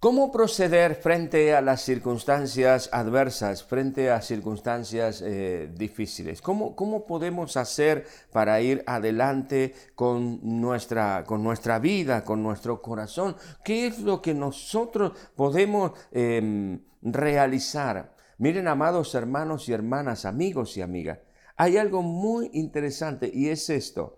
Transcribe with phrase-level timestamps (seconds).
[0.00, 6.40] ¿Cómo proceder frente a las circunstancias adversas, frente a circunstancias eh, difíciles?
[6.40, 13.36] ¿Cómo, ¿Cómo, podemos hacer para ir adelante con nuestra, con nuestra vida, con nuestro corazón?
[13.62, 18.14] ¿Qué es lo que nosotros podemos em, realizar?
[18.38, 21.18] Miren, amados hermanos y hermanas, amigos y amigas,
[21.56, 24.16] hay algo muy interesante y es esto.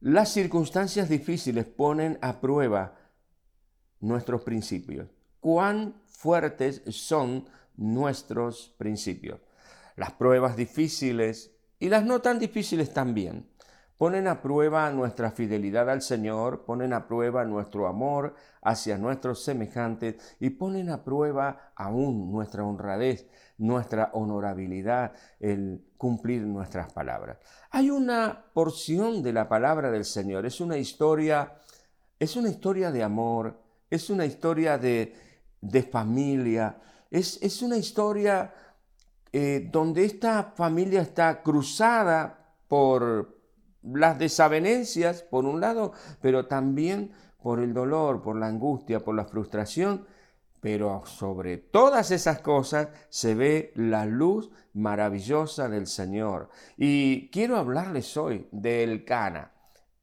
[0.00, 3.07] Las circunstancias difíciles ponen a prueba
[4.00, 5.08] nuestros principios.
[5.40, 9.40] Cuán fuertes son nuestros principios.
[9.96, 13.46] Las pruebas difíciles y las no tan difíciles también
[13.98, 20.36] ponen a prueba nuestra fidelidad al Señor, ponen a prueba nuestro amor hacia nuestros semejantes
[20.38, 23.26] y ponen a prueba aún nuestra honradez,
[23.58, 27.38] nuestra honorabilidad, el cumplir nuestras palabras.
[27.70, 31.54] Hay una porción de la palabra del Señor, es una historia,
[32.20, 33.58] es una historia de amor,
[33.90, 35.14] es una historia de,
[35.90, 36.78] familia,
[37.10, 38.52] es, una historia
[39.32, 43.38] eh, donde esta familia está cruzada por
[43.82, 49.24] las desavenencias, por un lado, pero también por el dolor, por la angustia, por la
[49.24, 50.06] frustración,
[50.60, 56.50] pero sobre todas esas cosas se ve la luz maravillosa del Señor.
[56.76, 59.52] Y quiero hablarles hoy del Cana.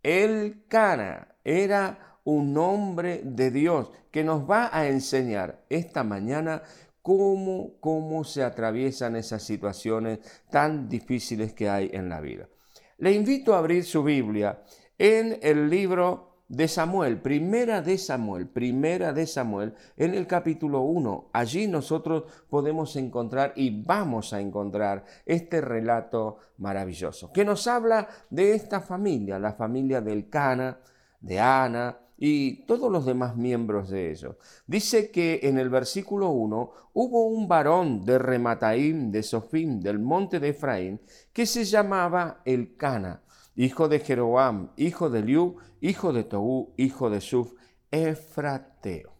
[0.01, 6.63] El Cana era un hombre de Dios que nos va a enseñar esta mañana
[7.01, 12.49] cómo, cómo se atraviesan esas situaciones tan difíciles que hay en la vida.
[12.97, 14.63] Le invito a abrir su Biblia
[14.97, 21.29] en el libro de Samuel, primera de Samuel, primera de Samuel, en el capítulo 1.
[21.33, 28.53] Allí nosotros podemos encontrar y vamos a encontrar este relato maravilloso, que nos habla de
[28.53, 30.79] esta familia, la familia del Cana,
[31.19, 34.35] de Ana, y todos los demás miembros de ellos.
[34.67, 40.39] Dice que en el versículo 1 hubo un varón de Remataim, de Sofim, del monte
[40.39, 41.01] de Efraín,
[41.33, 43.21] que se llamaba El Cana,
[43.55, 47.53] hijo de Jeroam, hijo de Liu, hijo de Toú, hijo de Suf,
[47.91, 49.13] Efrateo.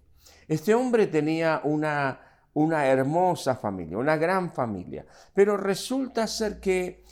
[0.47, 2.19] Este hombre tenía una,
[2.53, 7.03] una hermosa familia, una gran familia, pero resulta ser que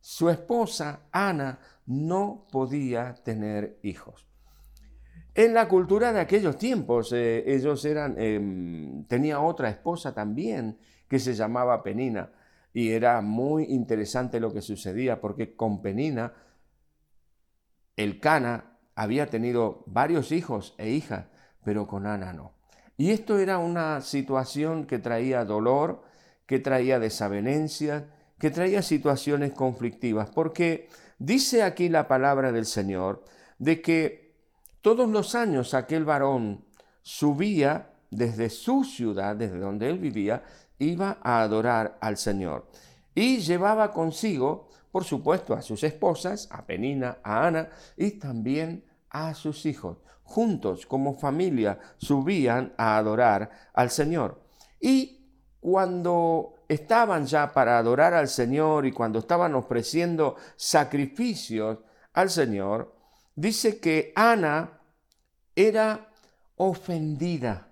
[0.00, 4.26] su esposa, Ana, no podía tener hijos.
[5.34, 10.78] En la cultura de aquellos tiempos, eh, ellos eran, em, tenía otra esposa también
[11.08, 12.32] que se llamaba Penina
[12.74, 16.34] y era muy interesante lo que sucedía porque con Penina
[17.96, 21.26] el Cana había tenido varios hijos e hijas,
[21.64, 22.52] pero con Ana no.
[22.98, 26.02] Y esto era una situación que traía dolor,
[26.46, 28.04] que traía desavenencias,
[28.38, 30.88] que traía situaciones conflictivas, porque
[31.18, 33.24] dice aquí la palabra del Señor
[33.58, 34.21] de que
[34.82, 36.64] todos los años aquel varón
[37.02, 40.42] subía desde su ciudad, desde donde él vivía,
[40.78, 42.66] iba a adorar al Señor.
[43.14, 49.34] Y llevaba consigo, por supuesto, a sus esposas, a Penina, a Ana, y también a
[49.34, 49.98] sus hijos.
[50.24, 54.42] Juntos, como familia, subían a adorar al Señor.
[54.80, 55.26] Y
[55.60, 61.78] cuando estaban ya para adorar al Señor y cuando estaban ofreciendo sacrificios
[62.14, 63.01] al Señor,
[63.42, 64.78] dice que Ana
[65.56, 66.08] era
[66.54, 67.66] ofendida,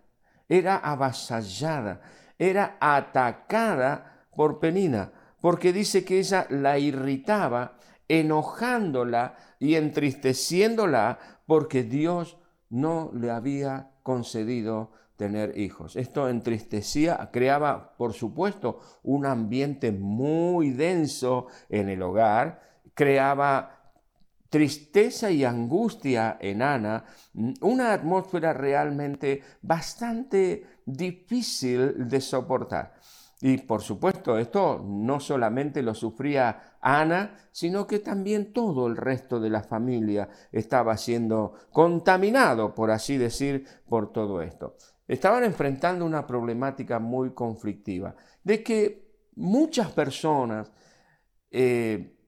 [0.48, 2.00] era avasallada,
[2.36, 7.78] era atacada por Penina, porque dice que ella la irritaba,
[8.08, 12.36] enojándola y entristeciéndola porque Dios
[12.68, 15.94] no le había concedido tener hijos.
[15.94, 22.60] Esto entristecía, creaba, por supuesto, un ambiente muy denso en el hogar,
[22.94, 23.79] creaba
[24.50, 32.94] tristeza y angustia en Ana, mm, una atmósfera realmente bastante difícil de soportar.
[33.42, 39.40] Y por supuesto, esto no solamente lo sufría Ana, sino que también todo el resto
[39.40, 44.76] de la familia estaba siendo contaminado, por así decir, por todo esto.
[45.08, 48.14] Estaban enfrentando una problemática muy conflictiva,
[48.44, 50.70] de que muchas personas
[51.50, 52.19] eh,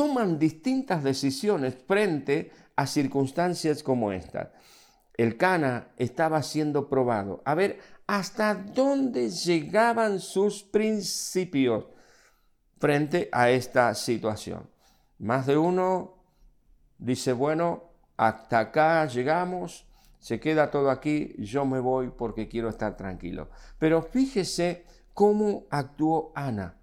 [0.00, 4.48] toman distintas decisiones frente a circunstancias como estas.
[5.12, 7.42] El Cana estaba siendo probado.
[7.44, 11.84] A ver hasta dónde llegaban sus principios
[12.78, 14.70] frente a esta situación.
[15.18, 16.14] Más de uno
[16.96, 19.86] dice, bueno, hasta acá llegamos,
[20.18, 23.50] se queda todo aquí, yo me voy porque quiero estar tranquilo.
[23.78, 26.78] Pero fíjese cómo actuó Ana,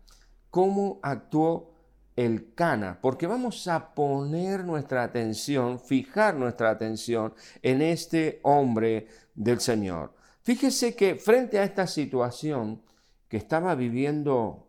[0.52, 1.77] cómo actuó
[2.18, 9.62] el Cana, porque vamos a poner nuestra atención, fijar nuestra atención en este hombre del
[9.62, 10.16] Señor.
[10.42, 12.82] Fíjese que frente a esta situación
[13.30, 14.68] que estaba viviendo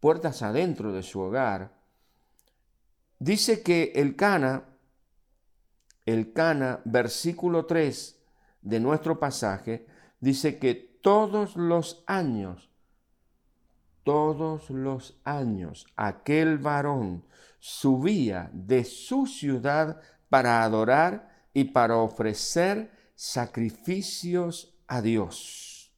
[0.00, 1.72] puertas adentro de su hogar,
[3.20, 4.64] dice que el Cana,
[6.04, 8.18] el Cana, versículo 3
[8.62, 9.86] de nuestro pasaje,
[10.18, 12.67] dice que todos los años
[14.04, 17.24] todos los años aquel varón
[17.58, 25.92] subía de su ciudad para adorar y para ofrecer sacrificios a Dios.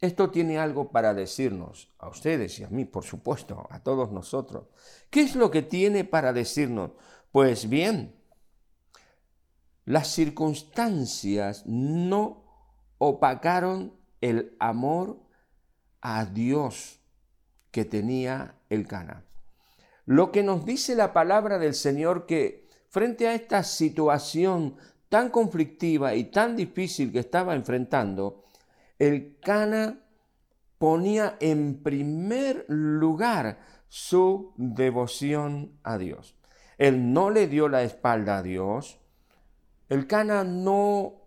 [0.00, 4.66] Esto tiene algo para decirnos, a ustedes y a mí, por supuesto, a todos nosotros.
[5.08, 6.90] ¿Qué es lo que tiene para decirnos?
[7.32, 8.14] Pues bien,
[9.86, 12.44] las circunstancias no
[12.98, 15.23] opacaron el amor
[16.04, 17.00] a Dios
[17.70, 19.24] que tenía el Cana.
[20.04, 24.76] Lo que nos dice la palabra del Señor que frente a esta situación
[25.08, 28.44] tan conflictiva y tan difícil que estaba enfrentando,
[28.98, 30.00] el Cana
[30.76, 36.36] ponía en primer lugar su devoción a Dios.
[36.76, 38.98] Él no le dio la espalda a Dios.
[39.88, 41.23] El Cana no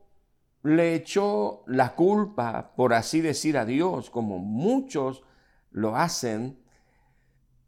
[0.67, 5.23] le echó la culpa, por así decir, a Dios, como muchos
[5.71, 6.59] lo hacen,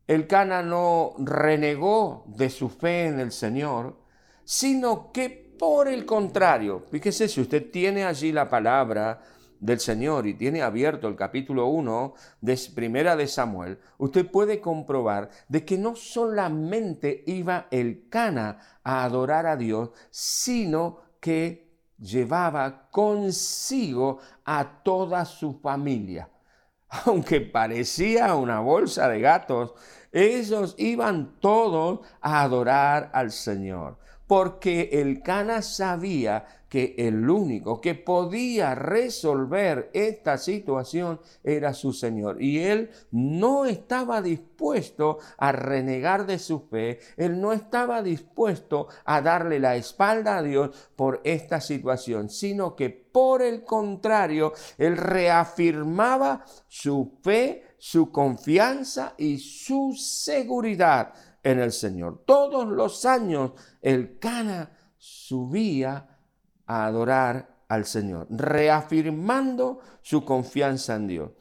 [0.05, 4.01] el Cana no renegó de su fe en el Señor,
[4.43, 9.21] sino que por el contrario, fíjese si usted tiene allí la palabra
[9.61, 15.29] del Señor y tiene abierto el capítulo 1 de Primera de Samuel, usted puede comprobar
[15.47, 21.68] de que no solamente iba el Cana a adorar a Dios, sino que
[21.99, 26.29] llevaba consigo a toda su familia.
[27.05, 29.73] Aunque parecía una bolsa de gatos,
[30.11, 33.97] ellos iban todos a adorar al Señor,
[34.27, 42.41] porque el Cana sabía que el único que podía resolver esta situación era su Señor.
[42.41, 49.21] Y él no estaba dispuesto a renegar de su fe, él no estaba dispuesto a
[49.21, 56.45] darle la espalda a Dios por esta situación, sino que por el contrario, él reafirmaba
[56.67, 62.23] su fe, su confianza y su seguridad en el Señor.
[62.25, 66.19] Todos los años el Cana subía
[66.65, 71.31] a adorar al Señor, reafirmando su confianza en Dios.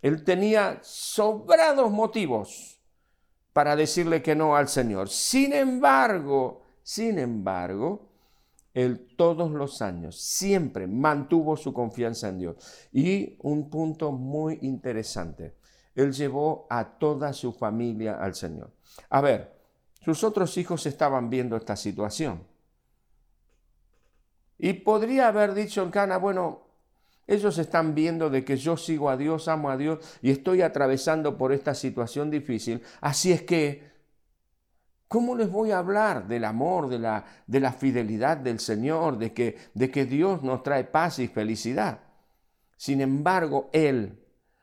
[0.00, 2.80] Él tenía sobrados motivos
[3.52, 5.08] para decirle que no al Señor.
[5.08, 8.08] Sin embargo, sin embargo,
[8.74, 12.56] él todos los años siempre mantuvo su confianza en Dios.
[12.92, 15.56] Y un punto muy interesante,
[15.94, 18.70] él llevó a toda su familia al Señor.
[19.10, 19.52] A ver,
[20.00, 22.42] sus otros hijos estaban viendo esta situación.
[24.58, 26.62] Y podría haber dicho el Cana, bueno,
[27.26, 31.36] ellos están viendo de que yo sigo a Dios, amo a Dios y estoy atravesando
[31.36, 32.82] por esta situación difícil.
[33.00, 33.90] Así es que,
[35.08, 39.32] ¿cómo les voy a hablar del amor, de la, de la fidelidad del Señor, de
[39.32, 42.00] que, de que Dios nos trae paz y felicidad?
[42.76, 44.21] Sin embargo, Él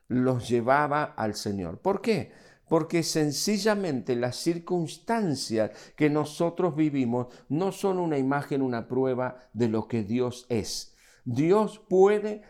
[0.09, 1.79] los llevaba al Señor.
[1.79, 2.31] ¿Por qué?
[2.69, 9.87] porque sencillamente las circunstancias que nosotros vivimos no son una imagen, una prueba de lo
[9.87, 10.95] que Dios es.
[11.25, 12.43] Dios puede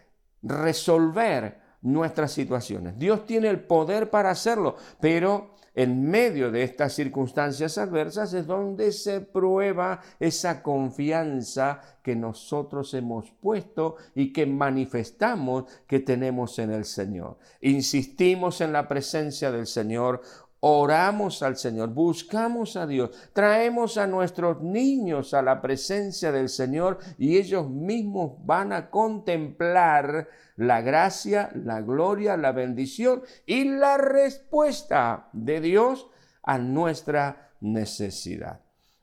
[0.44, 3.00] resolver nuestras situaciones.
[3.00, 8.92] Dios tiene el poder para hacerlo, pero en medio de estas circunstancias adversas es donde
[8.92, 16.84] se prueba esa confianza que nosotros hemos puesto y que manifestamos que tenemos en el
[16.84, 17.38] Señor.
[17.62, 20.20] Insistimos en la presencia del Señor,
[20.62, 27.00] oramos al Señor, buscamos a Dios, traemos a nuestros niños a la presencia del Señor
[27.18, 35.30] y ellos mismos van a contemplar la gracia, la gloria, la bendición y la respuesta
[35.32, 36.08] de Dios
[36.44, 38.60] a nuestra necesidad.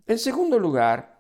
[0.07, 1.17] En segundo lugar,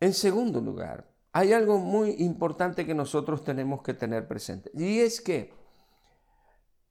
[0.00, 5.20] en segundo lugar, hay algo muy importante que nosotros tenemos que tener presente y es
[5.20, 5.63] que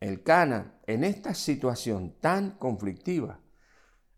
[0.04, 3.40] el Cana, en esta situación tan conflictiva,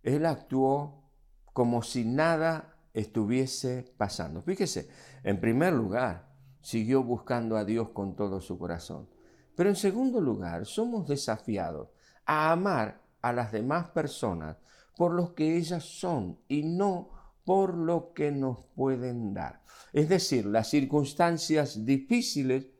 [0.01, 1.11] él actuó
[1.53, 4.41] como si nada estuviese pasando.
[4.41, 4.89] Fíjese,
[5.23, 6.27] en primer lugar,
[6.61, 9.07] siguió buscando a Dios con todo su corazón.
[9.55, 11.89] Pero en segundo lugar, somos desafiados
[12.25, 14.57] a amar a las demás personas
[14.97, 17.11] por lo que ellas son y no
[17.43, 19.61] por lo que nos pueden dar.
[19.93, 22.74] Es decir, las circunstancias difíciles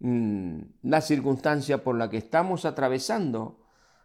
[0.00, 3.60] mm, la circunstancia por la que estamos atravesando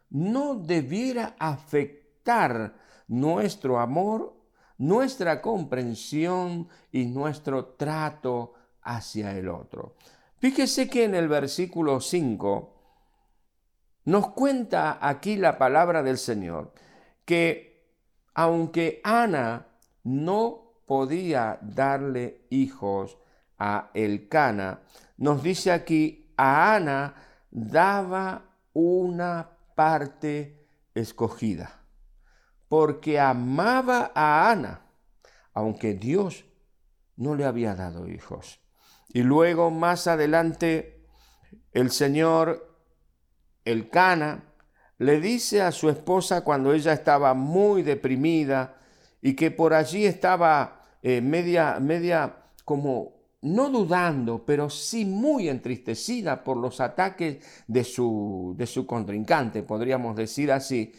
[0.10, 2.76] no debiera afectar
[3.08, 4.36] nuestro amor,
[4.78, 9.96] nuestra comprensión y nuestro trato hacia el otro.
[10.40, 12.74] Fíjese que en el versículo 5
[14.06, 16.74] nos cuenta aquí la palabra del Señor
[17.26, 17.72] que
[18.34, 19.68] aunque Ana
[20.04, 23.18] no podía darle hijos
[23.58, 24.82] a Elcana,
[25.22, 27.14] nos dice aquí, a Ana
[27.52, 31.84] daba una parte escogida,
[32.68, 34.82] porque amaba a Ana,
[35.54, 36.44] aunque Dios
[37.18, 38.62] no le había dado hijos.
[39.10, 41.06] Y luego más adelante
[41.72, 42.76] el Señor,
[43.64, 44.46] el Cana,
[44.98, 48.80] le dice a su esposa cuando ella estaba muy deprimida
[49.22, 56.44] y que por allí estaba eh, media, media como no dudando, pero sí muy entristecida
[56.44, 60.94] por los ataques de su, de su contrincante, podríamos decir así.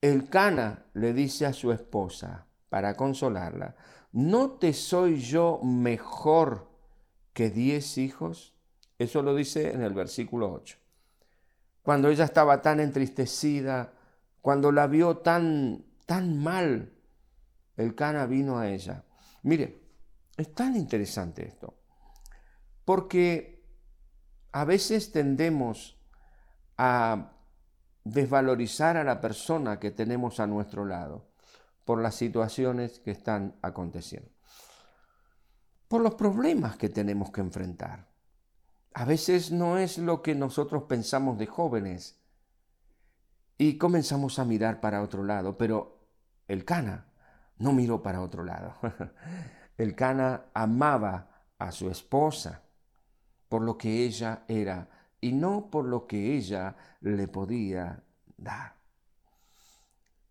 [0.00, 3.74] El Cana le dice a su esposa, para consolarla,
[4.12, 6.68] ¿no te soy yo mejor
[7.32, 8.54] que diez hijos?
[8.98, 10.76] Eso lo dice en el versículo 8.
[11.82, 13.92] Cuando ella estaba tan entristecida,
[14.42, 16.92] cuando la vio tan, tan mal,
[17.76, 19.05] el Cana vino a ella.
[19.46, 19.80] Mire,
[20.36, 21.72] es tan interesante esto,
[22.84, 23.64] porque
[24.50, 25.96] a veces tendemos
[26.76, 27.30] a
[28.02, 31.28] desvalorizar a la persona que tenemos a nuestro lado
[31.84, 34.28] por las situaciones que están aconteciendo,
[35.86, 38.08] por los problemas que tenemos que enfrentar.
[38.94, 42.18] A veces no es lo que nosotros pensamos de jóvenes
[43.58, 46.00] y comenzamos a mirar para otro lado, pero
[46.48, 47.12] el Cana
[47.58, 48.74] no miró para otro lado.
[49.78, 52.62] El Cana amaba a su esposa
[53.48, 54.88] por lo que ella era
[55.20, 58.02] y no por lo que ella le podía
[58.36, 58.76] dar.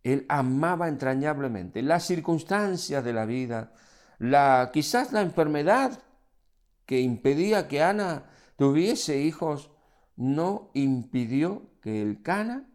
[0.03, 1.82] Él amaba entrañablemente.
[1.82, 3.74] Las circunstancias de la vida,
[4.20, 6.00] la, quizás la enfermedad
[6.86, 9.72] que impedía que Ana tuviese hijos,
[10.15, 12.70] no impidió que el Cana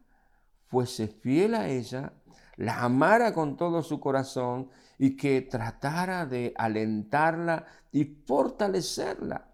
[0.67, 2.13] fuese fiel a ella,
[2.61, 9.49] la amara con todo su corazón y que tratara de alentarla y fortalecerla.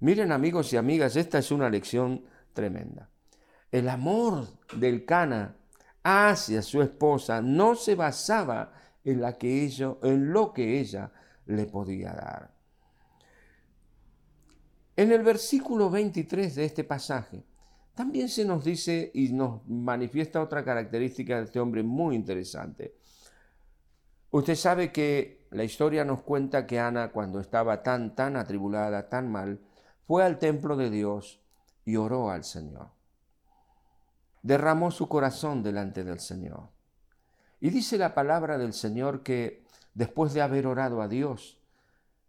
[0.00, 2.24] Miren amigos y amigas, esta es una lección
[2.54, 3.10] tremenda.
[3.70, 5.56] El amor del Cana
[6.02, 8.72] hacia su esposa no se basaba
[9.04, 11.12] en, en lo que ella
[11.44, 12.54] le podía dar.
[14.96, 17.44] En el versículo 23 de este pasaje,
[17.94, 22.96] también se nos dice y nos manifiesta otra característica de este hombre muy interesante.
[24.30, 29.30] Usted sabe que la historia nos cuenta que Ana, cuando estaba tan, tan atribulada, tan
[29.30, 29.60] mal,
[30.06, 31.40] fue al templo de Dios
[31.84, 32.94] y oró al Señor
[34.44, 36.68] derramó su corazón delante del Señor.
[37.60, 41.58] Y dice la palabra del Señor que después de haber orado a Dios,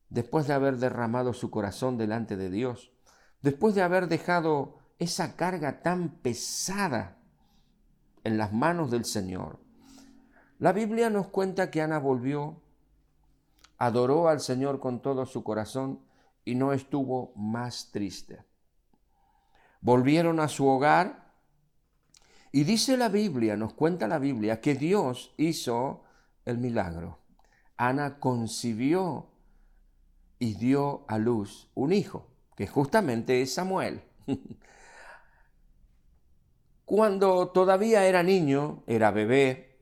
[0.09, 2.93] después de haber derramado su corazón delante de Dios,
[3.41, 7.17] después de haber dejado esa carga tan pesada
[8.23, 9.59] en las manos del Señor,
[10.57, 12.61] la Biblia nos cuenta que Ana volvió,
[13.77, 15.99] adoró al Señor con todo su corazón
[16.45, 18.43] y no estuvo más triste.
[19.81, 21.33] Volvieron a su hogar
[22.51, 26.03] y dice la Biblia, nos cuenta la Biblia, que Dios hizo
[26.45, 27.19] el milagro.
[27.75, 29.27] Ana concibió
[30.39, 34.01] y dio a luz un hijo, que justamente es Samuel.
[36.85, 39.75] Cuando todavía era niño, era bebé,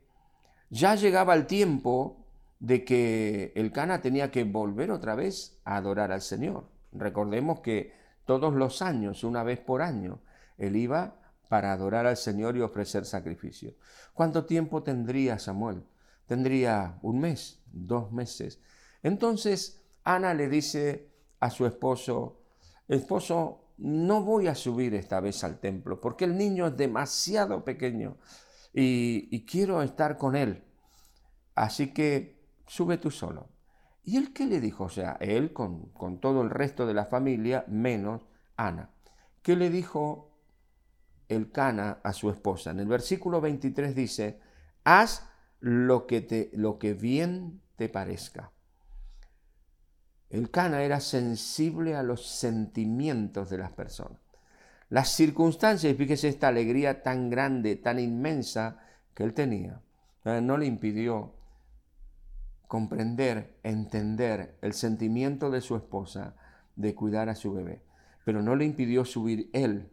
[0.69, 2.25] ya llegaba el tiempo
[2.59, 6.65] de que el Cana tenía que volver otra vez a adorar al Señor.
[6.93, 7.93] Recordemos que
[8.25, 10.21] todos los años, una vez por año,
[10.57, 11.15] él iba
[11.49, 13.73] para adorar al Señor y ofrecer sacrificio.
[14.13, 15.83] ¿Cuánto tiempo tendría Samuel?
[16.25, 18.61] Tendría un mes, dos meses.
[19.03, 22.39] Entonces Ana le dice a su esposo,
[22.87, 28.17] esposo, no voy a subir esta vez al templo porque el niño es demasiado pequeño
[28.73, 30.63] y, quiero estar con él.
[31.55, 33.49] Así que sube tú solo.
[34.03, 34.85] ¿Y él qué le dijo?
[34.85, 38.25] O sea, él con, con todo el resto de la familia, menos
[38.57, 38.89] Ana.
[39.43, 40.33] ¿Qué le dijo
[41.29, 42.71] el Cana a su esposa.
[42.71, 44.39] En el versículo 23 dice,
[44.83, 48.51] haz lo que, te, lo que bien te parezca.
[50.33, 54.17] El Cana era sensible a los sentimientos de las personas.
[54.89, 58.79] Las circunstancias, fíjese esta alegría tan grande, tan inmensa
[59.13, 59.79] que él tenía,
[60.23, 61.35] no le impidió
[62.67, 66.33] comprender, entender el sentimiento de su esposa
[66.75, 67.83] de cuidar a su bebé,
[68.25, 69.91] pero no le impidió subir él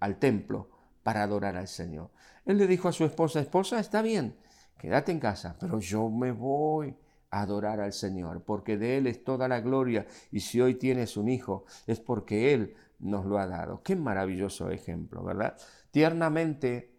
[0.00, 0.68] al templo
[1.02, 2.10] para adorar al Señor.
[2.44, 4.36] Él le dijo a su esposa, esposa, está bien,
[4.76, 6.94] quédate en casa, pero yo me voy
[7.30, 11.28] adorar al Señor, porque de Él es toda la gloria, y si hoy tienes un
[11.28, 13.82] hijo, es porque Él nos lo ha dado.
[13.82, 15.56] Qué maravilloso ejemplo, ¿verdad?
[15.90, 16.94] Tiernamente,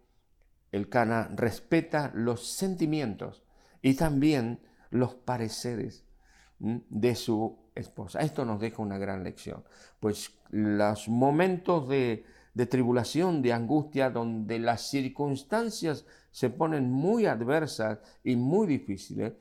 [0.71, 3.43] el Cana respeta los sentimientos
[3.81, 4.59] y también
[4.91, 6.05] los pareceres
[6.59, 8.19] de su esposa.
[8.19, 9.63] Esto nos deja una gran lección,
[9.99, 17.99] pues los momentos de, de tribulación, de angustia, donde las circunstancias se ponen muy adversas
[18.23, 19.33] y muy difíciles,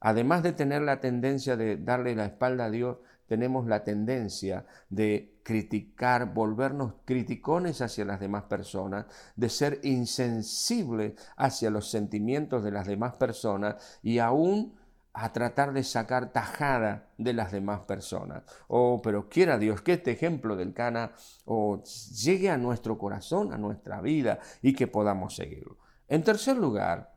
[0.00, 5.40] además de tener la tendencia de darle la espalda a Dios, tenemos la tendencia de
[5.42, 12.86] criticar, volvernos criticones hacia las demás personas, de ser insensibles hacia los sentimientos de las
[12.86, 14.74] demás personas y aún
[15.12, 18.42] a tratar de sacar tajada de las demás personas.
[18.68, 21.12] Oh, pero quiera Dios que este ejemplo del Cana
[21.46, 21.82] oh,
[22.22, 25.78] llegue a nuestro corazón, a nuestra vida y que podamos seguirlo.
[26.06, 27.15] En tercer lugar,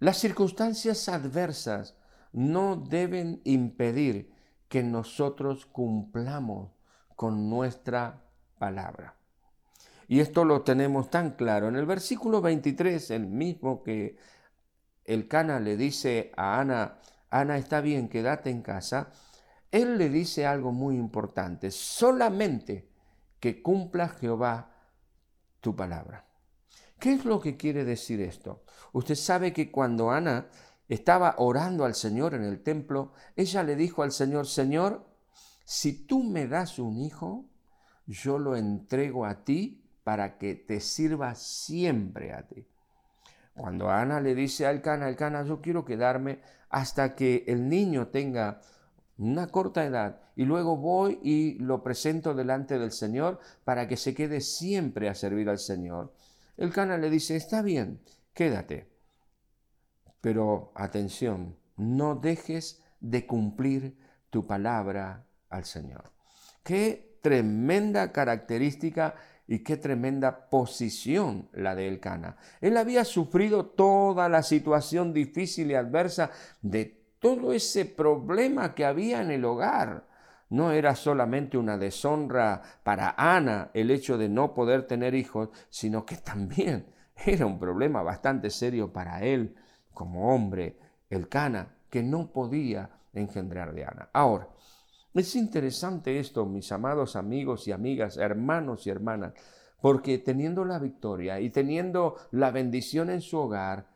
[0.00, 1.96] las circunstancias adversas
[2.32, 4.32] no deben impedir
[4.68, 6.70] que nosotros cumplamos
[7.16, 8.22] con nuestra
[8.58, 9.14] palabra.
[10.06, 11.68] Y esto lo tenemos tan claro.
[11.68, 14.16] En el versículo 23, el mismo que
[15.04, 16.98] el Cana le dice a Ana,
[17.30, 19.10] Ana está bien, quédate en casa,
[19.70, 22.88] él le dice algo muy importante, solamente
[23.40, 24.70] que cumpla Jehová
[25.60, 26.27] tu palabra.
[26.98, 28.62] ¿Qué es lo que quiere decir esto?
[28.92, 30.48] Usted sabe que cuando Ana
[30.88, 35.06] estaba orando al Señor en el templo, ella le dijo al Señor, Señor,
[35.64, 37.44] si tú me das un hijo,
[38.06, 42.66] yo lo entrego a ti para que te sirva siempre a ti.
[43.54, 46.40] Cuando Ana le dice al Cana, el Cana, yo quiero quedarme
[46.70, 48.60] hasta que el niño tenga
[49.18, 54.14] una corta edad y luego voy y lo presento delante del Señor para que se
[54.14, 56.12] quede siempre a servir al Señor.
[56.58, 58.02] El Cana le dice, está bien,
[58.34, 58.90] quédate.
[60.20, 63.96] Pero atención, no dejes de cumplir
[64.30, 66.12] tu palabra al Señor.
[66.64, 69.14] Qué tremenda característica
[69.46, 72.36] y qué tremenda posición la de Elcana.
[72.60, 79.22] Él había sufrido toda la situación difícil y adversa de todo ese problema que había
[79.22, 80.07] en el hogar.
[80.50, 86.06] No era solamente una deshonra para Ana el hecho de no poder tener hijos, sino
[86.06, 86.86] que también
[87.26, 89.54] era un problema bastante serio para él
[89.92, 90.78] como hombre,
[91.10, 94.10] Elcana, que no podía engendrar de Ana.
[94.12, 94.48] Ahora,
[95.14, 99.32] es interesante esto, mis amados amigos y amigas, hermanos y hermanas,
[99.80, 103.88] porque teniendo la victoria y teniendo la bendición en su hogar,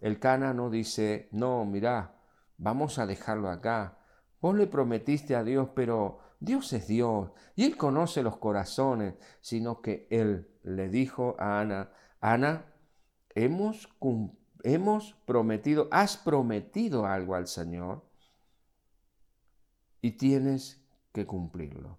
[0.00, 2.14] el Cana no dice, no, mira,
[2.56, 3.97] vamos a dejarlo acá.
[4.40, 9.80] Vos le prometiste a Dios, pero Dios es Dios y Él conoce los corazones, sino
[9.80, 12.66] que Él le dijo a Ana, Ana,
[13.34, 13.88] hemos,
[14.62, 18.04] hemos prometido, has prometido algo al Señor
[20.00, 20.80] y tienes
[21.12, 21.98] que cumplirlo.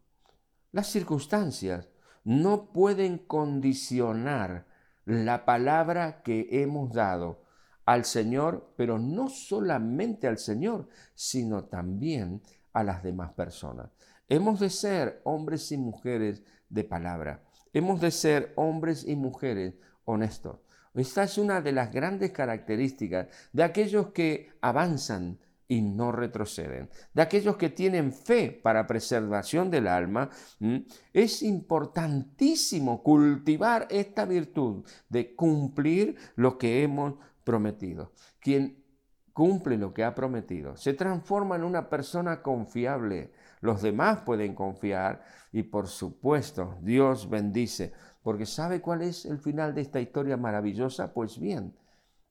[0.72, 1.90] Las circunstancias
[2.24, 4.66] no pueden condicionar
[5.06, 7.42] la palabra que hemos dado
[7.90, 12.40] al Señor, pero no solamente al Señor, sino también
[12.72, 13.90] a las demás personas.
[14.28, 17.42] Hemos de ser hombres y mujeres de palabra.
[17.74, 19.74] Hemos de ser hombres y mujeres
[20.06, 20.60] honestos.
[20.94, 26.92] Esta es una de las grandes características de aquellos que avanzan y no retroceden.
[27.16, 30.30] De aquellos que tienen fe para preservación del alma,
[31.12, 38.12] es importantísimo cultivar esta virtud de cumplir lo que hemos prometido.
[38.40, 38.84] Quien
[39.34, 43.32] cumple lo que ha prometido se transforma en una persona confiable.
[43.62, 47.94] Los demás pueden confiar y por supuesto Dios bendice.
[48.22, 51.14] Porque ¿sabe cuál es el final de esta historia maravillosa?
[51.14, 51.74] Pues bien,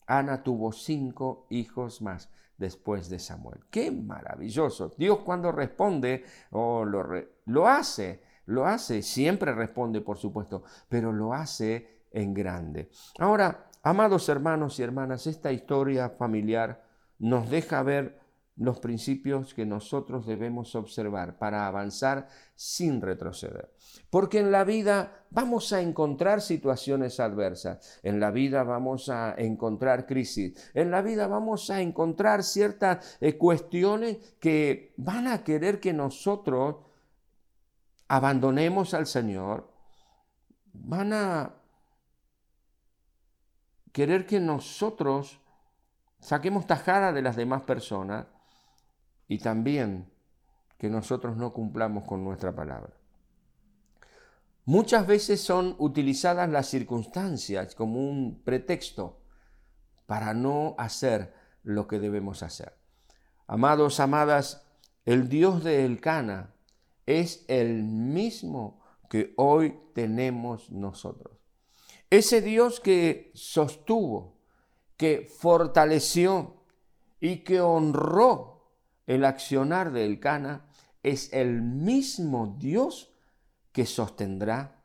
[0.07, 3.61] Ana tuvo cinco hijos más después de Samuel.
[3.71, 4.93] Qué maravilloso.
[4.99, 7.07] Dios cuando responde, oh, lo,
[7.47, 12.91] lo hace, lo hace, siempre responde, por supuesto, pero lo hace en grande.
[13.19, 16.85] Ahora, amados hermanos y hermanas, esta historia familiar
[17.19, 18.21] nos deja ver
[18.57, 23.73] los principios que nosotros debemos observar para avanzar sin retroceder.
[24.11, 30.05] Porque en la vida vamos a encontrar situaciones adversas, en la vida vamos a encontrar
[30.07, 35.95] crisis, en la vida vamos a encontrar ciertas eh, cuestiones que van a querer que
[35.95, 36.77] nosotros
[38.07, 39.73] abandonemos al Señor,
[40.75, 41.58] van a
[43.93, 45.41] querer que nosotros
[46.21, 48.27] saquemos tajada de las demás personas
[49.29, 50.11] y también
[50.79, 52.93] que nosotros no cumplamos con nuestra palabra.
[54.65, 59.23] Muchas veces son utilizadas las circunstancias como un pretexto
[60.07, 62.77] para no hacer lo que debemos hacer.
[63.47, 64.67] Amados, amadas,
[65.07, 66.55] el Dios de Elcana
[67.07, 71.38] es el mismo que hoy tenemos nosotros.
[72.11, 74.39] Ese Dios que sostuvo,
[74.97, 76.65] que fortaleció
[77.21, 78.73] y que honró
[79.07, 80.67] el accionar de Elcana
[81.03, 83.13] es el mismo Dios
[83.73, 84.83] que sostendrá,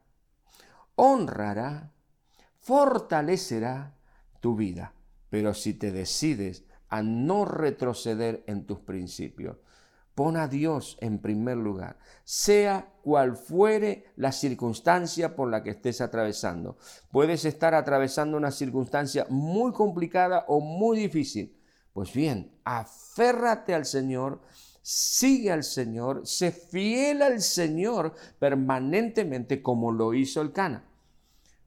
[0.96, 1.94] honrará,
[2.60, 3.96] fortalecerá
[4.40, 4.94] tu vida.
[5.30, 9.58] Pero si te decides a no retroceder en tus principios,
[10.16, 16.02] Pon a Dios en primer lugar, sea cual fuere la circunstancia por la que estés
[16.02, 16.78] atravesando.
[17.12, 21.58] Puedes estar atravesando una circunstancia muy complicada o muy difícil.
[21.94, 24.42] Pues bien, aférrate al Señor,
[24.84, 30.86] sigue al Señor, sé fiel al Señor permanentemente como lo hizo el Cana.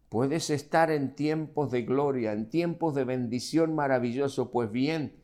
[0.09, 5.17] Puedes estar en tiempos de gloria, en tiempos de bendición maravilloso, pues bien,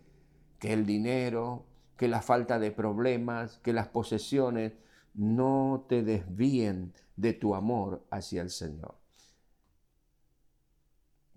[0.59, 4.73] que el dinero, que la falta de problemas, que las posesiones
[5.15, 8.95] no te desvíen de tu amor hacia el Señor.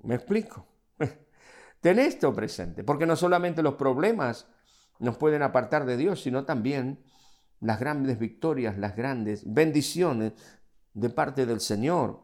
[0.03, 0.65] ¿Me explico?
[1.81, 4.47] Ten esto presente, porque no solamente los problemas
[4.99, 7.03] nos pueden apartar de Dios, sino también
[7.59, 10.33] las grandes victorias, las grandes bendiciones
[10.93, 12.21] de parte del Señor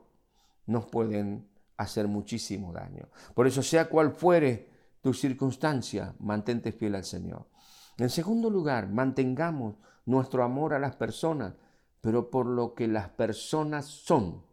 [0.65, 3.09] nos pueden hacer muchísimo daño.
[3.33, 4.69] Por eso, sea cual fuere
[5.01, 7.47] tu circunstancia, mantente fiel al Señor.
[7.97, 9.75] En segundo lugar, mantengamos
[10.05, 11.53] nuestro amor a las personas,
[12.01, 14.43] pero por lo que las personas son,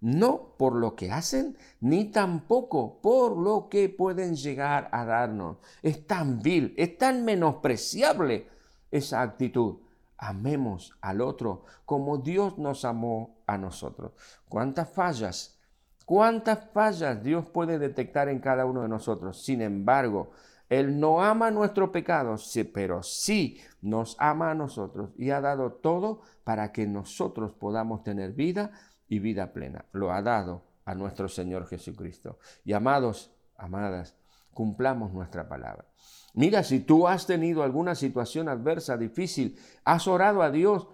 [0.00, 5.58] no por lo que hacen, ni tampoco por lo que pueden llegar a darnos.
[5.82, 8.48] Es tan vil, es tan menospreciable
[8.90, 9.76] esa actitud.
[10.16, 14.12] Amemos al otro como Dios nos amó a nosotros.
[14.48, 15.58] ¿Cuántas fallas?
[16.06, 19.42] ¿Cuántas fallas Dios puede detectar en cada uno de nosotros?
[19.42, 20.30] Sin embargo,
[20.78, 22.36] él no ama nuestro pecado,
[22.72, 28.32] pero sí nos ama a nosotros y ha dado todo para que nosotros podamos tener
[28.32, 28.72] vida
[29.08, 29.84] y vida plena.
[29.92, 32.38] Lo ha dado a nuestro Señor Jesucristo.
[32.64, 34.16] Y amados, amadas,
[34.52, 35.86] cumplamos nuestra palabra.
[36.34, 40.88] Mira, si tú has tenido alguna situación adversa, difícil, has orado a Dios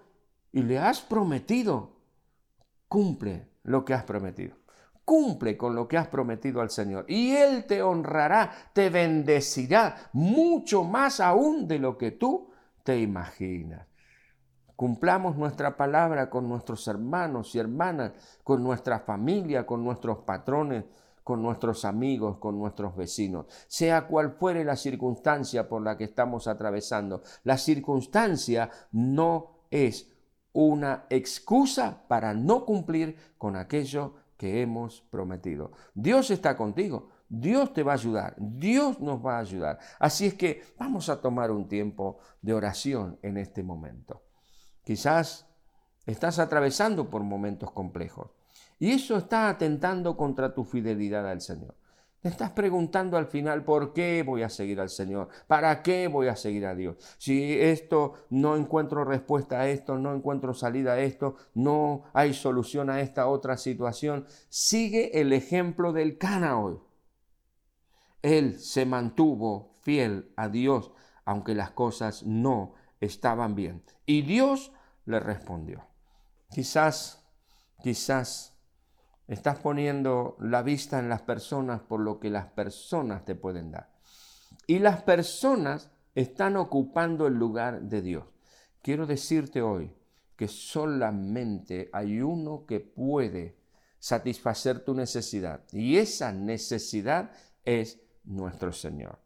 [0.51, 1.97] y le has prometido,
[2.87, 4.60] cumple lo que has prometido
[5.05, 10.83] cumple con lo que has prometido al Señor y Él te honrará, te bendecirá mucho
[10.83, 12.49] más aún de lo que tú
[12.83, 13.87] te imaginas.
[14.75, 20.85] Cumplamos nuestra palabra con nuestros hermanos y hermanas, con nuestra familia, con nuestros patrones,
[21.23, 26.47] con nuestros amigos, con nuestros vecinos, sea cual fuere la circunstancia por la que estamos
[26.47, 27.21] atravesando.
[27.43, 30.11] La circunstancia no es
[30.53, 35.71] una excusa para no cumplir con aquello que hemos prometido.
[35.93, 39.77] Dios está contigo, Dios te va a ayudar, Dios nos va a ayudar.
[39.99, 44.23] Así es que vamos a tomar un tiempo de oración en este momento.
[44.83, 45.45] Quizás
[46.07, 48.31] estás atravesando por momentos complejos
[48.79, 51.75] y eso está atentando contra tu fidelidad al Señor.
[52.21, 55.29] Te estás preguntando al final, ¿por qué voy a seguir al Señor?
[55.47, 56.95] ¿Para qué voy a seguir a Dios?
[57.17, 62.91] Si esto no encuentro respuesta a esto, no encuentro salida a esto, no hay solución
[62.91, 66.77] a esta otra situación, sigue el ejemplo del Cana hoy.
[68.21, 70.91] Él se mantuvo fiel a Dios,
[71.25, 73.83] aunque las cosas no estaban bien.
[74.05, 74.71] Y Dios
[75.05, 75.87] le respondió.
[76.51, 77.25] Quizás,
[77.81, 78.50] quizás
[79.31, 83.89] Estás poniendo la vista en las personas por lo que las personas te pueden dar.
[84.67, 88.25] Y las personas están ocupando el lugar de Dios.
[88.81, 89.95] Quiero decirte hoy
[90.35, 93.55] que solamente hay uno que puede
[93.99, 95.63] satisfacer tu necesidad.
[95.71, 97.31] Y esa necesidad
[97.63, 99.17] es nuestro Señor.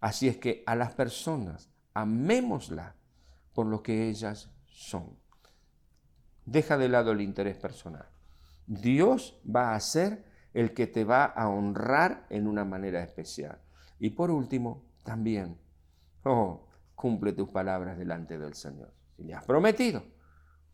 [0.00, 2.94] Así es que a las personas, amémoslas
[3.52, 5.18] por lo que ellas son.
[6.46, 8.08] Deja de lado el interés personal.
[8.70, 13.60] Dios va a ser el que te va a honrar en una manera especial.
[13.98, 15.58] Y por último, también,
[16.24, 18.94] oh, cumple tus palabras delante del Señor.
[19.16, 20.04] Si le has prometido,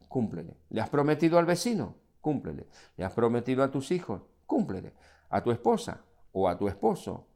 [0.09, 0.59] cúmplele.
[0.69, 2.69] Le has prometido al vecino, cúmplele.
[2.99, 4.93] Le has prometido a tus hijos, cúmplele.
[5.31, 7.27] A tu esposa o a tu esposo,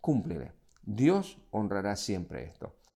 [0.00, 0.52] cúmplele.
[0.82, 2.76] Dios honrará siempre esto.